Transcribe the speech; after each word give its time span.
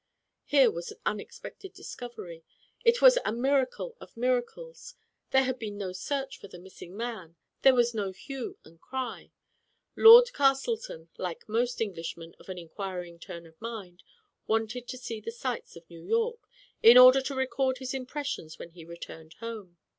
Here 0.45 0.71
was 0.71 0.89
an 0.89 0.97
unexpected 1.05 1.73
discovery. 1.73 2.43
It 2.83 3.03
was 3.03 3.19
a 3.23 3.31
miracle 3.31 3.95
of 3.99 4.17
miracles. 4.17 4.95
There 5.29 5.43
had 5.43 5.59
been 5.59 5.77
no 5.77 5.91
search 5.91 6.39
for 6.39 6.47
the 6.47 6.57
missing 6.57 6.97
man. 6.97 7.35
There 7.61 7.75
was 7.75 7.93
no 7.93 8.11
hue 8.11 8.57
and 8.65 8.81
cry. 8.81 9.31
Lord 9.95 10.33
Castleton, 10.33 11.09
like 11.19 11.47
most 11.47 11.79
Englishmen 11.79 12.33
of 12.39 12.49
an 12.49 12.57
inquiring 12.57 13.19
turn 13.19 13.45
of 13.45 13.61
mind, 13.61 14.01
wanted 14.47 14.87
to 14.87 14.97
see 14.97 15.19
the 15.21 15.29
sights 15.31 15.73
Digitized 15.73 15.81
by 15.87 15.95
Google 15.95 16.07
CLEMENT 16.07 16.07
SCOTf, 16.07 16.07
^^27 16.07 16.07
of 16.07 16.07
New 16.07 16.07
York, 16.07 16.49
in 16.81 16.97
order 16.97 17.21
to 17.21 17.35
record 17.35 17.77
his 17.77 17.93
impressions 17.93 18.57
when 18.57 18.71
he 18.71 18.83
returned 18.83 19.33
home. 19.35 19.77